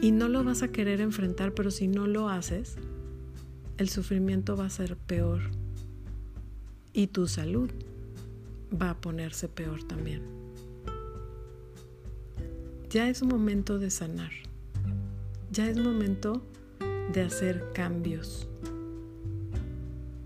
Y 0.01 0.13
no 0.13 0.29
lo 0.29 0.43
vas 0.43 0.63
a 0.63 0.69
querer 0.69 0.99
enfrentar, 0.99 1.53
pero 1.53 1.69
si 1.69 1.87
no 1.87 2.07
lo 2.07 2.27
haces, 2.27 2.75
el 3.77 3.87
sufrimiento 3.87 4.57
va 4.57 4.65
a 4.65 4.71
ser 4.71 4.97
peor 4.97 5.41
y 6.95 7.07
tu 7.07 7.27
salud 7.27 7.69
va 8.81 8.91
a 8.91 9.01
ponerse 9.01 9.49
peor 9.49 9.83
también. 9.83 10.23
Ya 12.89 13.09
es 13.09 13.21
momento 13.21 13.77
de 13.77 13.91
sanar. 13.91 14.31
Ya 15.51 15.69
es 15.69 15.77
momento 15.77 16.41
de 17.11 17.21
hacer 17.21 17.65
cambios. 17.73 18.47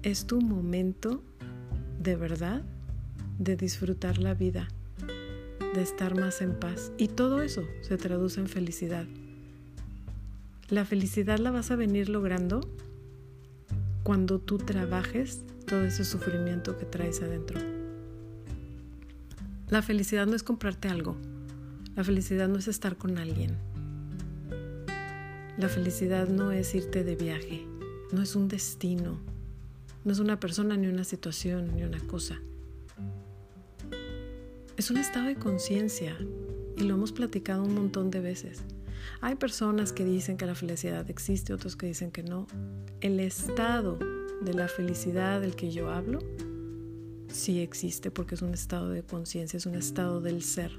Es 0.04 0.28
tu 0.28 0.42
momento 0.42 1.24
de 2.00 2.16
verdad 2.16 2.62
de 3.40 3.56
disfrutar 3.56 4.20
la 4.20 4.36
vida, 4.36 4.68
de 5.74 5.82
estar 5.82 6.16
más 6.16 6.42
en 6.42 6.54
paz. 6.60 6.92
Y 7.00 7.08
todo 7.08 7.42
eso 7.42 7.64
se 7.82 7.98
traduce 7.98 8.40
en 8.40 8.48
felicidad. 8.48 9.08
La 10.70 10.86
felicidad 10.86 11.40
la 11.40 11.50
vas 11.50 11.72
a 11.72 11.76
venir 11.76 12.10
logrando 12.10 12.62
cuando 14.04 14.38
tú 14.40 14.60
trabajes 14.60 15.44
todo 15.70 15.84
ese 15.84 16.04
sufrimiento 16.04 16.76
que 16.80 16.86
traes 16.86 17.22
adentro. 17.22 17.60
La 19.70 19.84
felicidad 19.84 20.26
no 20.26 20.36
es 20.36 20.42
comprarte 20.42 20.88
algo. 20.88 21.16
La 21.96 22.04
felicidad 22.04 22.48
no 22.48 22.58
es 22.58 22.68
estar 22.68 22.98
con 22.98 23.20
alguien. 23.20 23.56
La 25.58 25.70
felicidad 25.70 26.28
no 26.28 26.52
es 26.52 26.74
irte 26.74 27.04
de 27.04 27.16
viaje. 27.16 27.68
No 28.12 28.24
es 28.24 28.36
un 28.36 28.48
destino. 28.48 29.20
No 30.04 30.12
es 30.12 30.18
una 30.18 30.40
persona, 30.40 30.76
ni 30.76 30.88
una 30.88 31.04
situación, 31.04 31.76
ni 31.76 31.84
una 31.84 32.00
cosa. 32.00 32.42
Es 34.76 34.90
un 34.90 34.98
estado 34.98 35.28
de 35.28 35.36
conciencia 35.36 36.18
y 36.78 36.84
lo 36.84 36.96
hemos 36.96 37.12
platicado 37.12 37.64
un 37.64 37.76
montón 37.76 38.10
de 38.10 38.22
veces. 38.22 38.64
Hay 39.22 39.36
personas 39.36 39.94
que 39.94 40.04
dicen 40.04 40.36
que 40.36 40.48
la 40.48 40.56
felicidad 40.56 41.08
existe, 41.12 41.54
otros 41.54 41.76
que 41.76 41.86
dicen 41.86 42.10
que 42.10 42.24
no. 42.24 42.48
El 43.02 43.20
estado 43.20 44.00
de 44.42 44.54
la 44.54 44.68
felicidad 44.68 45.42
del 45.42 45.56
que 45.56 45.72
yo 45.72 45.90
hablo 45.90 46.20
sí 47.32 47.60
existe 47.60 48.12
porque 48.12 48.36
es 48.36 48.42
un 48.42 48.54
estado 48.54 48.90
de 48.90 49.04
conciencia, 49.04 49.58
es 49.58 49.66
un 49.66 49.76
estado 49.76 50.22
del 50.22 50.44
ser. 50.44 50.72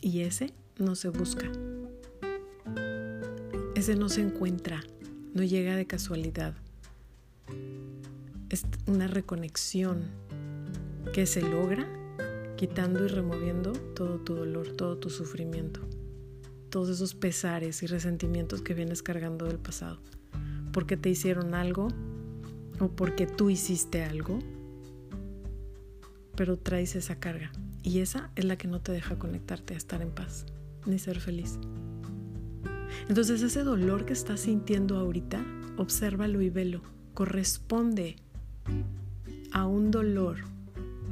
Y 0.00 0.20
ese 0.20 0.52
no 0.78 0.94
se 0.94 1.08
busca. 1.08 1.50
Ese 3.74 3.96
no 3.96 4.08
se 4.08 4.20
encuentra, 4.20 4.82
no 5.32 5.42
llega 5.42 5.76
de 5.76 5.86
casualidad. 5.86 6.54
Es 8.50 8.64
una 8.86 9.06
reconexión 9.06 10.04
que 11.12 11.26
se 11.26 11.42
logra 11.42 11.86
quitando 12.56 13.04
y 13.04 13.08
removiendo 13.08 13.72
todo 13.72 14.20
tu 14.20 14.34
dolor, 14.34 14.68
todo 14.76 14.96
tu 14.98 15.10
sufrimiento, 15.10 15.80
todos 16.70 16.88
esos 16.88 17.14
pesares 17.14 17.82
y 17.82 17.86
resentimientos 17.86 18.62
que 18.62 18.74
vienes 18.74 19.02
cargando 19.02 19.46
del 19.46 19.58
pasado. 19.58 19.98
Porque 20.72 20.96
te 20.96 21.10
hicieron 21.10 21.54
algo, 21.54 21.88
o 22.80 22.88
porque 22.88 23.26
tú 23.26 23.50
hiciste 23.50 24.04
algo, 24.04 24.38
pero 26.36 26.58
traes 26.58 26.96
esa 26.96 27.16
carga. 27.16 27.52
Y 27.82 28.00
esa 28.00 28.30
es 28.34 28.44
la 28.44 28.56
que 28.56 28.68
no 28.68 28.80
te 28.80 28.92
deja 28.92 29.18
conectarte 29.18 29.74
a 29.74 29.76
estar 29.76 30.02
en 30.02 30.10
paz, 30.10 30.46
ni 30.86 30.98
ser 30.98 31.20
feliz. 31.20 31.58
Entonces 33.08 33.42
ese 33.42 33.62
dolor 33.62 34.06
que 34.06 34.12
estás 34.12 34.40
sintiendo 34.40 34.96
ahorita, 34.96 35.44
obsérvalo 35.76 36.40
y 36.40 36.50
velo. 36.50 36.82
Corresponde 37.12 38.16
a 39.52 39.66
un 39.66 39.90
dolor 39.90 40.38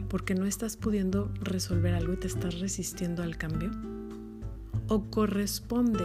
porque 0.09 0.35
no 0.35 0.47
estás 0.47 0.77
pudiendo 0.77 1.33
resolver 1.41 1.95
algo 1.95 2.15
y 2.15 2.17
te 2.17 2.27
estás 2.27 2.61
resistiendo 2.61 3.23
al 3.23 3.37
cambio. 3.37 3.71
O 4.89 5.11
corresponde 5.11 6.05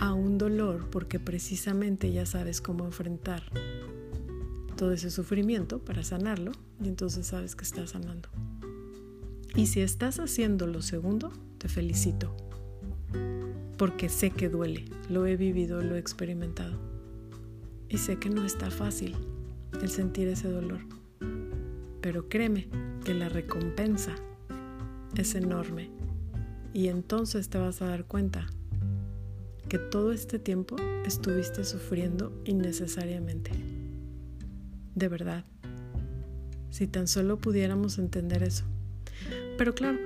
a 0.00 0.14
un 0.14 0.38
dolor 0.38 0.90
porque 0.90 1.20
precisamente 1.20 2.10
ya 2.12 2.26
sabes 2.26 2.60
cómo 2.60 2.84
enfrentar 2.84 3.42
todo 4.82 4.90
ese 4.90 5.12
sufrimiento 5.12 5.78
para 5.78 6.02
sanarlo 6.02 6.50
y 6.82 6.88
entonces 6.88 7.28
sabes 7.28 7.54
que 7.54 7.62
estás 7.62 7.90
sanando. 7.90 8.28
Y 9.54 9.68
si 9.68 9.80
estás 9.80 10.18
haciendo 10.18 10.66
lo 10.66 10.82
segundo, 10.82 11.30
te 11.58 11.68
felicito, 11.68 12.34
porque 13.78 14.08
sé 14.08 14.30
que 14.30 14.48
duele, 14.48 14.86
lo 15.08 15.24
he 15.24 15.36
vivido, 15.36 15.80
lo 15.82 15.94
he 15.94 16.00
experimentado. 16.00 16.80
Y 17.88 17.98
sé 17.98 18.16
que 18.16 18.28
no 18.28 18.44
está 18.44 18.72
fácil 18.72 19.14
el 19.80 19.88
sentir 19.88 20.26
ese 20.26 20.48
dolor, 20.48 20.80
pero 22.00 22.28
créeme 22.28 22.66
que 23.04 23.14
la 23.14 23.28
recompensa 23.28 24.16
es 25.14 25.36
enorme 25.36 25.92
y 26.74 26.88
entonces 26.88 27.48
te 27.48 27.58
vas 27.58 27.82
a 27.82 27.86
dar 27.86 28.06
cuenta 28.06 28.48
que 29.68 29.78
todo 29.78 30.10
este 30.10 30.40
tiempo 30.40 30.74
estuviste 31.06 31.62
sufriendo 31.62 32.32
innecesariamente 32.44 33.71
de 34.94 35.08
verdad. 35.08 35.44
Si 36.70 36.86
tan 36.86 37.06
solo 37.06 37.38
pudiéramos 37.38 37.98
entender 37.98 38.42
eso. 38.42 38.64
Pero 39.58 39.74
claro, 39.74 39.98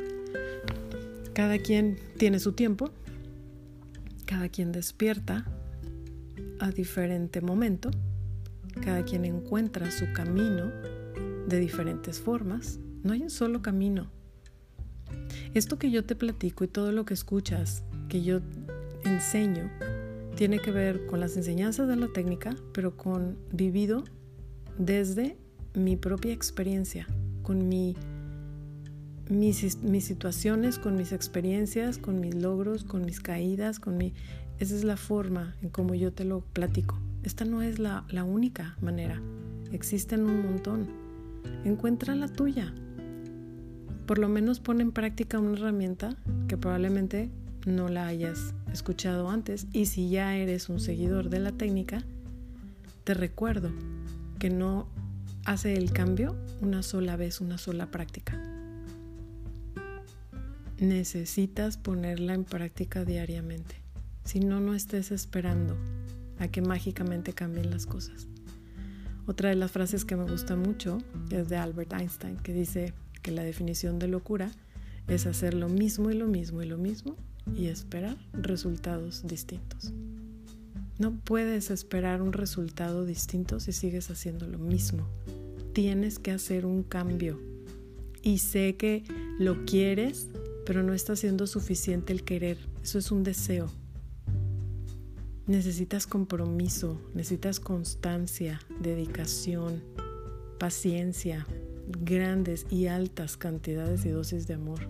cada 1.32 1.58
quien 1.58 1.98
tiene 2.18 2.38
su 2.38 2.52
tiempo, 2.52 2.90
cada 4.24 4.48
quien 4.48 4.72
despierta 4.72 5.46
a 6.58 6.70
diferente 6.70 7.40
momento, 7.40 7.90
cada 8.82 9.04
quien 9.04 9.24
encuentra 9.24 9.90
su 9.90 10.12
camino 10.12 10.70
de 11.46 11.58
diferentes 11.58 12.20
formas. 12.20 12.78
No 13.02 13.12
hay 13.12 13.22
un 13.22 13.30
solo 13.30 13.62
camino. 13.62 14.10
Esto 15.54 15.78
que 15.78 15.90
yo 15.90 16.04
te 16.04 16.16
platico 16.16 16.64
y 16.64 16.68
todo 16.68 16.92
lo 16.92 17.04
que 17.04 17.14
escuchas, 17.14 17.84
que 18.08 18.22
yo 18.22 18.40
enseño, 19.04 19.70
tiene 20.34 20.58
que 20.58 20.70
ver 20.70 21.06
con 21.06 21.20
las 21.20 21.36
enseñanzas 21.36 21.88
de 21.88 21.96
la 21.96 22.08
técnica, 22.08 22.54
pero 22.72 22.96
con 22.96 23.38
vivido 23.52 24.04
desde 24.78 25.36
mi 25.74 25.96
propia 25.96 26.32
experiencia, 26.32 27.06
con 27.42 27.68
mi, 27.68 27.96
mis, 29.28 29.82
mis, 29.82 30.04
situaciones, 30.04 30.78
con 30.78 30.96
mis 30.96 31.12
experiencias, 31.12 31.98
con 31.98 32.20
mis 32.20 32.34
logros, 32.34 32.84
con 32.84 33.04
mis 33.04 33.20
caídas, 33.20 33.78
con 33.78 33.96
mi... 33.96 34.14
Esa 34.58 34.74
es 34.74 34.84
la 34.84 34.96
forma 34.96 35.54
en 35.62 35.68
cómo 35.68 35.94
yo 35.94 36.12
te 36.12 36.24
lo 36.24 36.40
platico. 36.40 36.98
Esta 37.22 37.44
no 37.44 37.62
es 37.62 37.78
la, 37.78 38.04
la 38.08 38.24
única 38.24 38.76
manera. 38.80 39.20
Existen 39.72 40.24
un 40.24 40.42
montón. 40.42 40.86
Encuentra 41.64 42.14
la 42.14 42.28
tuya. 42.28 42.72
Por 44.06 44.18
lo 44.18 44.28
menos 44.28 44.60
pon 44.60 44.80
en 44.80 44.92
práctica 44.92 45.38
una 45.38 45.58
herramienta 45.58 46.16
que 46.48 46.56
probablemente 46.56 47.30
no 47.66 47.88
la 47.88 48.06
hayas 48.06 48.54
escuchado 48.72 49.28
antes 49.28 49.66
y 49.72 49.86
si 49.86 50.08
ya 50.08 50.36
eres 50.36 50.68
un 50.68 50.78
seguidor 50.78 51.28
de 51.28 51.40
la 51.40 51.52
técnica, 51.52 52.04
te 53.04 53.12
recuerdo 53.14 53.70
que 54.38 54.50
no 54.50 54.88
hace 55.44 55.74
el 55.74 55.92
cambio 55.92 56.36
una 56.60 56.82
sola 56.82 57.16
vez, 57.16 57.40
una 57.40 57.58
sola 57.58 57.90
práctica. 57.90 58.40
Necesitas 60.78 61.78
ponerla 61.78 62.34
en 62.34 62.44
práctica 62.44 63.04
diariamente. 63.04 63.76
Si 64.24 64.40
no, 64.40 64.60
no 64.60 64.74
estés 64.74 65.10
esperando 65.10 65.76
a 66.38 66.48
que 66.48 66.60
mágicamente 66.60 67.32
cambien 67.32 67.70
las 67.70 67.86
cosas. 67.86 68.26
Otra 69.26 69.48
de 69.48 69.56
las 69.56 69.72
frases 69.72 70.04
que 70.04 70.16
me 70.16 70.30
gusta 70.30 70.54
mucho 70.56 70.98
es 71.30 71.48
de 71.48 71.56
Albert 71.56 71.92
Einstein, 71.92 72.36
que 72.36 72.52
dice 72.52 72.92
que 73.22 73.30
la 73.30 73.42
definición 73.42 73.98
de 73.98 74.08
locura 74.08 74.50
es 75.08 75.26
hacer 75.26 75.54
lo 75.54 75.68
mismo 75.68 76.10
y 76.10 76.14
lo 76.14 76.26
mismo 76.26 76.62
y 76.62 76.66
lo 76.66 76.78
mismo 76.78 77.16
y 77.56 77.66
esperar 77.66 78.16
resultados 78.32 79.26
distintos. 79.26 79.92
No 80.98 81.12
puedes 81.12 81.70
esperar 81.70 82.22
un 82.22 82.32
resultado 82.32 83.04
distinto 83.04 83.60
si 83.60 83.72
sigues 83.72 84.10
haciendo 84.10 84.46
lo 84.46 84.58
mismo. 84.58 85.06
Tienes 85.74 86.18
que 86.18 86.30
hacer 86.30 86.64
un 86.64 86.82
cambio. 86.82 87.38
Y 88.22 88.38
sé 88.38 88.76
que 88.76 89.04
lo 89.38 89.66
quieres, 89.66 90.28
pero 90.64 90.82
no 90.82 90.94
está 90.94 91.14
siendo 91.14 91.46
suficiente 91.46 92.14
el 92.14 92.24
querer. 92.24 92.56
Eso 92.82 92.98
es 92.98 93.10
un 93.10 93.24
deseo. 93.24 93.70
Necesitas 95.46 96.06
compromiso, 96.06 96.98
necesitas 97.14 97.60
constancia, 97.60 98.60
dedicación, 98.80 99.82
paciencia, 100.58 101.46
grandes 101.88 102.66
y 102.70 102.86
altas 102.86 103.36
cantidades 103.36 104.06
y 104.06 104.08
dosis 104.08 104.46
de 104.46 104.54
amor. 104.54 104.80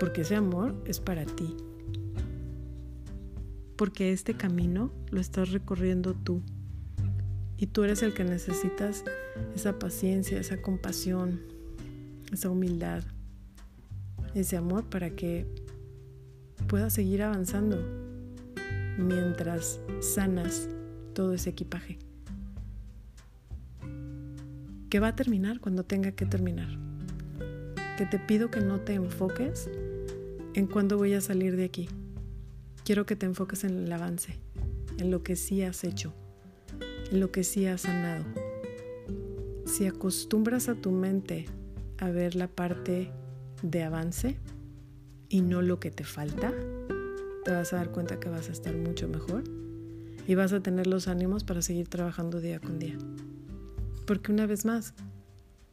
Porque 0.00 0.22
ese 0.22 0.36
amor 0.36 0.74
es 0.86 1.00
para 1.00 1.26
ti. 1.26 1.54
Porque 3.78 4.12
este 4.12 4.34
camino 4.34 4.92
lo 5.10 5.20
estás 5.20 5.52
recorriendo 5.52 6.12
tú. 6.12 6.42
Y 7.56 7.68
tú 7.68 7.84
eres 7.84 8.02
el 8.02 8.12
que 8.12 8.24
necesitas 8.24 9.04
esa 9.54 9.78
paciencia, 9.78 10.38
esa 10.38 10.60
compasión, 10.60 11.40
esa 12.32 12.50
humildad, 12.50 13.04
ese 14.34 14.56
amor 14.56 14.90
para 14.90 15.10
que 15.10 15.46
puedas 16.66 16.92
seguir 16.92 17.22
avanzando 17.22 17.78
mientras 18.98 19.80
sanas 20.00 20.68
todo 21.14 21.32
ese 21.34 21.50
equipaje. 21.50 21.98
Que 24.90 25.00
va 25.00 25.08
a 25.08 25.16
terminar 25.16 25.60
cuando 25.60 25.84
tenga 25.84 26.12
que 26.12 26.26
terminar. 26.26 26.68
Que 27.96 28.06
te 28.06 28.18
pido 28.18 28.50
que 28.50 28.60
no 28.60 28.80
te 28.80 28.94
enfoques 28.94 29.70
en 30.54 30.66
cuándo 30.66 30.96
voy 30.96 31.14
a 31.14 31.20
salir 31.20 31.56
de 31.56 31.64
aquí. 31.64 31.88
Quiero 32.88 33.04
que 33.04 33.16
te 33.16 33.26
enfoques 33.26 33.64
en 33.64 33.84
el 33.84 33.92
avance, 33.92 34.38
en 34.96 35.10
lo 35.10 35.22
que 35.22 35.36
sí 35.36 35.60
has 35.60 35.84
hecho, 35.84 36.14
en 37.12 37.20
lo 37.20 37.30
que 37.30 37.44
sí 37.44 37.66
has 37.66 37.82
sanado. 37.82 38.24
Si 39.66 39.86
acostumbras 39.86 40.70
a 40.70 40.74
tu 40.74 40.90
mente 40.90 41.44
a 41.98 42.08
ver 42.08 42.34
la 42.34 42.48
parte 42.48 43.12
de 43.62 43.82
avance 43.82 44.38
y 45.28 45.42
no 45.42 45.60
lo 45.60 45.78
que 45.78 45.90
te 45.90 46.02
falta, 46.02 46.50
te 47.44 47.50
vas 47.50 47.74
a 47.74 47.76
dar 47.76 47.92
cuenta 47.92 48.18
que 48.18 48.30
vas 48.30 48.48
a 48.48 48.52
estar 48.52 48.74
mucho 48.74 49.06
mejor 49.06 49.44
y 50.26 50.34
vas 50.34 50.54
a 50.54 50.62
tener 50.62 50.86
los 50.86 51.08
ánimos 51.08 51.44
para 51.44 51.60
seguir 51.60 51.88
trabajando 51.88 52.40
día 52.40 52.58
con 52.58 52.78
día. 52.78 52.96
Porque 54.06 54.32
una 54.32 54.46
vez 54.46 54.64
más, 54.64 54.94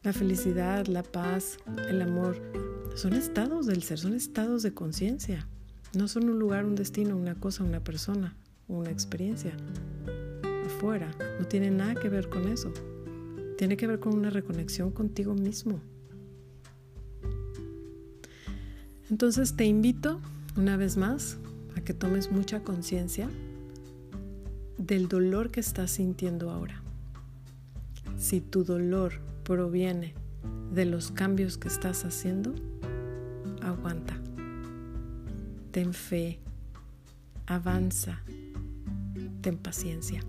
la 0.04 0.12
felicidad, 0.12 0.88
la 0.88 1.04
paz, 1.04 1.60
el 1.88 2.02
amor, 2.02 2.42
son 2.96 3.14
estados 3.14 3.68
del 3.68 3.84
ser, 3.84 4.00
son 4.00 4.16
estados 4.16 4.64
de 4.64 4.74
conciencia. 4.74 5.48
No 5.96 6.10
son 6.10 6.30
un 6.30 6.40
lugar, 6.40 6.66
un 6.66 6.76
destino, 6.76 7.16
una 7.16 7.36
cosa, 7.36 7.64
una 7.64 7.82
persona, 7.82 8.36
una 8.68 8.92
experiencia 8.92 9.56
afuera. 10.66 11.10
No 11.40 11.48
tiene 11.48 11.72
nada 11.72 11.96
que 11.96 12.10
ver 12.10 12.30
con 12.30 12.50
eso. 12.50 12.74
Tiene 13.58 13.78
que 13.78 13.88
ver 13.88 14.00
con 14.00 14.14
una 14.14 14.30
reconexión 14.30 14.92
contigo 14.92 15.34
mismo. 15.34 15.80
Entonces 19.10 19.56
te 19.56 19.66
invito 19.66 20.20
una 20.58 20.76
vez 20.76 20.98
más 20.98 21.38
a 21.78 21.82
que 21.82 21.94
tomes 21.94 22.32
mucha 22.32 22.62
conciencia 22.62 23.30
del 24.78 25.08
dolor 25.08 25.52
que 25.52 25.62
estás 25.62 25.92
sintiendo 25.92 26.50
ahora. 26.50 26.82
Si 28.18 28.42
tu 28.42 28.66
dolor 28.66 29.14
proviene 29.44 30.14
de 30.74 30.86
los 30.86 31.12
cambios 31.12 31.58
que 31.58 31.70
estás 31.70 32.04
haciendo, 32.04 32.54
aguanta. 33.62 34.25
Ten 35.76 35.94
fe, 35.94 36.40
avanza, 37.48 38.22
ten 39.42 39.58
paciencia 39.58 40.22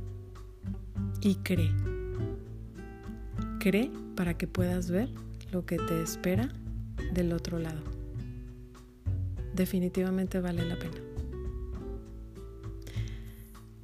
y 1.21 1.37
cree. 1.37 1.71
Cree 3.61 3.93
para 4.17 4.37
que 4.37 4.49
puedas 4.49 4.91
ver 4.91 5.09
lo 5.53 5.65
que 5.65 5.77
te 5.77 6.03
espera 6.03 6.49
del 7.13 7.33
otro 7.33 7.61
lado. 7.61 7.81
Definitivamente 9.55 10.41
vale 10.41 10.67
la 10.67 10.81
pena. 10.81 10.97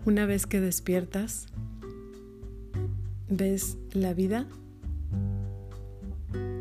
Una 0.04 0.26
vez 0.26 0.48
que 0.48 0.60
despiertas, 0.60 1.46
ves 3.28 3.78
la 3.92 4.14
vida 4.14 4.48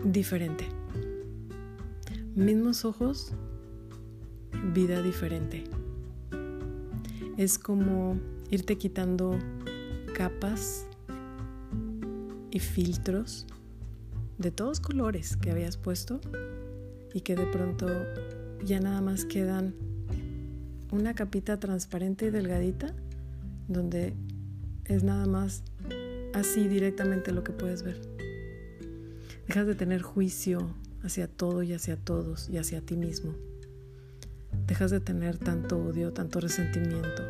diferente. 0.05 0.67
Mismos 2.35 2.85
ojos, 2.85 3.33
vida 4.73 5.01
diferente. 5.01 5.63
Es 7.37 7.57
como 7.57 8.19
irte 8.49 8.77
quitando 8.77 9.37
capas 10.13 10.85
y 12.51 12.59
filtros 12.59 13.47
de 14.37 14.51
todos 14.51 14.79
colores 14.79 15.37
que 15.37 15.51
habías 15.51 15.77
puesto 15.77 16.19
y 17.13 17.21
que 17.21 17.35
de 17.35 17.45
pronto 17.47 17.87
ya 18.63 18.79
nada 18.79 19.01
más 19.01 19.25
quedan 19.25 19.73
una 20.91 21.13
capita 21.13 21.59
transparente 21.59 22.27
y 22.27 22.29
delgadita 22.29 22.93
donde 23.67 24.13
es 24.85 25.03
nada 25.03 25.25
más 25.25 25.63
así 26.33 26.67
directamente 26.67 27.31
lo 27.31 27.43
que 27.43 27.53
puedes 27.53 27.83
ver. 27.83 28.01
Dejas 29.47 29.67
de 29.67 29.75
tener 29.75 30.01
juicio 30.01 30.73
hacia 31.03 31.27
todo 31.27 31.63
y 31.63 31.73
hacia 31.73 31.97
todos 31.97 32.49
y 32.49 32.57
hacia 32.57 32.81
ti 32.81 32.95
mismo. 32.95 33.33
Dejas 34.71 34.89
de 34.89 35.01
tener 35.01 35.37
tanto 35.37 35.77
odio, 35.77 36.13
tanto 36.13 36.39
resentimiento. 36.39 37.23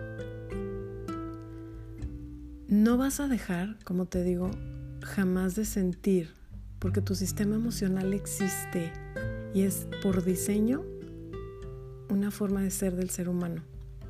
No 2.67 2.97
vas 2.97 3.19
a 3.19 3.27
dejar, 3.27 3.80
como 3.84 4.06
te 4.06 4.21
digo, 4.21 4.51
jamás 5.01 5.56
de 5.56 5.65
sentir, 5.65 6.36
porque 6.77 7.01
tu 7.01 7.15
sistema 7.15 7.56
emocional 7.56 8.13
existe 8.13 8.93
y 9.56 9.63
es 9.63 9.88
por 10.04 10.23
diseño 10.23 10.84
una 12.12 12.30
forma 12.30 12.62
de 12.62 12.69
ser 12.69 12.95
del 12.95 13.10
ser 13.10 13.27
humano 13.27 13.63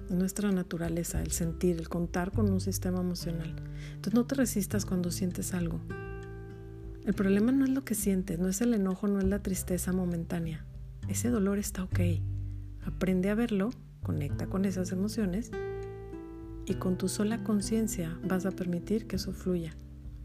nuestra 0.09 0.51
naturaleza, 0.51 1.21
el 1.21 1.31
sentir, 1.31 1.77
el 1.77 1.87
contar 1.87 2.33
con 2.33 2.51
un 2.51 2.59
sistema 2.59 2.99
emocional. 2.99 3.55
Entonces 3.93 4.13
no 4.13 4.25
te 4.25 4.35
resistas 4.35 4.85
cuando 4.85 5.09
sientes 5.09 5.53
algo. 5.53 5.79
El 7.05 7.13
problema 7.13 7.53
no 7.53 7.63
es 7.63 7.71
lo 7.71 7.85
que 7.85 7.95
sientes, 7.95 8.39
no 8.39 8.49
es 8.49 8.59
el 8.59 8.73
enojo, 8.73 9.07
no 9.07 9.19
es 9.19 9.25
la 9.25 9.41
tristeza 9.41 9.93
momentánea. 9.93 10.65
Ese 11.07 11.29
dolor 11.29 11.59
está 11.59 11.85
ok. 11.85 11.99
Aprende 12.85 13.29
a 13.29 13.35
verlo, 13.35 13.71
conecta 14.03 14.47
con 14.47 14.65
esas 14.65 14.91
emociones 14.91 15.51
y 16.65 16.75
con 16.75 16.97
tu 16.97 17.09
sola 17.09 17.43
conciencia 17.43 18.17
vas 18.23 18.45
a 18.45 18.51
permitir 18.51 19.07
que 19.07 19.17
eso 19.17 19.31
fluya. 19.31 19.75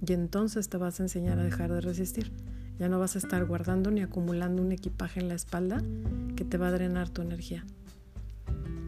Y 0.07 0.13
entonces 0.13 0.69
te 0.69 0.77
vas 0.77 1.01
a 1.01 1.05
enseñar 1.05 1.39
a 1.39 1.45
dejar 1.45 1.73
de 1.73 1.81
resistir. 1.81 2.33
Ya 2.79 2.89
no 2.89 2.99
vas 2.99 3.17
a 3.17 3.19
estar 3.19 3.45
guardando 3.47 3.91
ni 3.91 4.03
acumulando 4.03 4.63
un 4.63 4.73
equipaje 4.73 5.21
en 5.21 5.29
la 5.29 5.35
espalda 5.35 5.83
que 6.37 6.45
te 6.45 6.59
va 6.59 6.69
a 6.69 6.73
drenar 6.73 7.09
tu 7.09 7.23
energía 7.23 7.65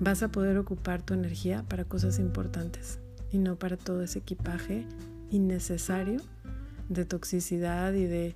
vas 0.00 0.22
a 0.22 0.28
poder 0.28 0.58
ocupar 0.58 1.02
tu 1.02 1.14
energía 1.14 1.64
para 1.68 1.84
cosas 1.84 2.18
importantes 2.18 2.98
y 3.32 3.38
no 3.38 3.56
para 3.56 3.76
todo 3.76 4.02
ese 4.02 4.20
equipaje 4.20 4.86
innecesario 5.30 6.20
de 6.88 7.04
toxicidad 7.04 7.92
y 7.92 8.04
de 8.04 8.34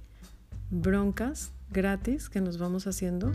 broncas 0.71 1.53
gratis 1.71 2.29
que 2.29 2.40
nos 2.40 2.59
vamos 2.59 2.87
haciendo 2.87 3.33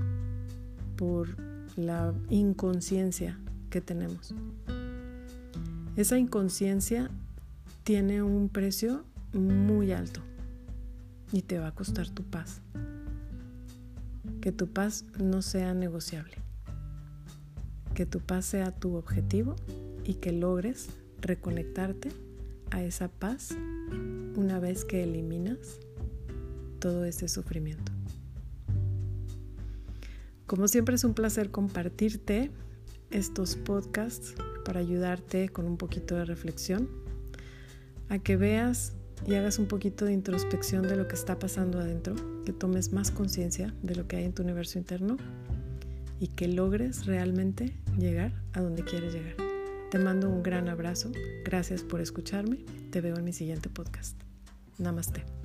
por 0.95 1.46
la 1.77 2.13
inconsciencia 2.29 3.39
que 3.69 3.79
tenemos. 3.79 4.35
Esa 5.95 6.17
inconsciencia 6.17 7.09
tiene 7.85 8.21
un 8.21 8.49
precio 8.49 9.05
muy 9.31 9.93
alto 9.93 10.19
y 11.31 11.43
te 11.43 11.57
va 11.57 11.67
a 11.67 11.75
costar 11.75 12.09
tu 12.09 12.23
paz. 12.23 12.61
Que 14.41 14.51
tu 14.51 14.67
paz 14.67 15.05
no 15.17 15.41
sea 15.41 15.73
negociable 15.73 16.35
que 17.97 18.05
tu 18.05 18.19
paz 18.19 18.45
sea 18.45 18.69
tu 18.69 18.93
objetivo 18.93 19.55
y 20.05 20.13
que 20.13 20.31
logres 20.31 20.89
reconectarte 21.19 22.09
a 22.69 22.83
esa 22.83 23.07
paz 23.07 23.55
una 24.35 24.59
vez 24.59 24.85
que 24.85 25.01
eliminas 25.03 25.79
todo 26.77 27.05
ese 27.05 27.27
sufrimiento. 27.27 27.96
Como 30.47 30.69
siempre 30.69 30.95
es 30.95 31.03
un 31.03 31.13
placer 31.13 31.51
compartirte 31.51 32.51
estos 33.11 33.57
podcasts 33.57 34.33
para 34.63 34.79
ayudarte 34.79 35.49
con 35.49 35.65
un 35.65 35.77
poquito 35.77 36.15
de 36.15 36.23
reflexión, 36.23 36.89
a 38.07 38.19
que 38.19 38.37
veas 38.37 38.93
y 39.25 39.35
hagas 39.35 39.59
un 39.59 39.67
poquito 39.67 40.05
de 40.05 40.13
introspección 40.13 40.83
de 40.83 40.95
lo 40.95 41.07
que 41.09 41.15
está 41.15 41.37
pasando 41.37 41.79
adentro, 41.79 42.15
que 42.45 42.53
tomes 42.53 42.93
más 42.93 43.11
conciencia 43.11 43.73
de 43.83 43.95
lo 43.95 44.07
que 44.07 44.15
hay 44.15 44.23
en 44.23 44.33
tu 44.33 44.43
universo 44.43 44.79
interno 44.79 45.17
y 46.19 46.29
que 46.29 46.47
logres 46.47 47.05
realmente 47.05 47.75
llegar 47.97 48.31
a 48.53 48.61
donde 48.61 48.83
quieres 48.83 49.13
llegar. 49.13 49.35
Te 49.91 49.99
mando 49.99 50.29
un 50.29 50.43
gran 50.43 50.69
abrazo, 50.69 51.11
gracias 51.43 51.83
por 51.83 51.99
escucharme, 51.99 52.63
te 52.89 53.01
veo 53.01 53.17
en 53.17 53.25
mi 53.25 53.33
siguiente 53.33 53.67
podcast. 53.67 54.17
Namaste. 54.77 55.36